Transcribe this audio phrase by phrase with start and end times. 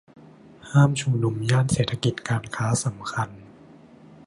[0.69, 3.29] ห้ามชุมนุมย่านเศรษฐกิจการค้าสำคัญ